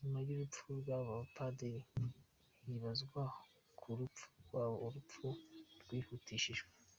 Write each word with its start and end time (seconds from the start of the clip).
Nyuma 0.00 0.18
y’urupfu 0.26 0.64
rw’aba 0.80 1.12
bapadiri, 1.20 1.80
hibazwa 2.66 3.22
ku 3.78 3.88
rupfu 3.98 4.26
rwabo, 4.44 4.76
urupfu 4.86 5.26
rwihutishijwe. 5.82 6.68